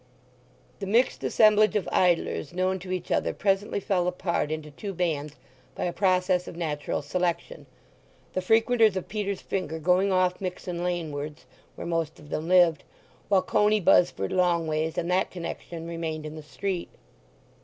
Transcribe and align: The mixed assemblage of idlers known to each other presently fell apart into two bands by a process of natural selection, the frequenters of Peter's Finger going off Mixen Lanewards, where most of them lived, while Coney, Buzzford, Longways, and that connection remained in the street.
The 0.79 0.87
mixed 0.87 1.23
assemblage 1.23 1.75
of 1.75 1.87
idlers 1.91 2.53
known 2.55 2.79
to 2.79 2.91
each 2.91 3.11
other 3.11 3.35
presently 3.35 3.79
fell 3.79 4.07
apart 4.07 4.49
into 4.49 4.71
two 4.71 4.95
bands 4.95 5.35
by 5.75 5.83
a 5.85 5.93
process 5.93 6.47
of 6.47 6.55
natural 6.57 7.03
selection, 7.03 7.67
the 8.33 8.41
frequenters 8.41 8.97
of 8.97 9.07
Peter's 9.07 9.41
Finger 9.41 9.77
going 9.77 10.11
off 10.11 10.41
Mixen 10.41 10.83
Lanewards, 10.83 11.45
where 11.75 11.85
most 11.85 12.17
of 12.17 12.31
them 12.31 12.47
lived, 12.47 12.83
while 13.29 13.43
Coney, 13.43 13.79
Buzzford, 13.79 14.31
Longways, 14.31 14.97
and 14.97 15.11
that 15.11 15.29
connection 15.29 15.87
remained 15.87 16.25
in 16.25 16.33
the 16.35 16.41
street. 16.41 16.89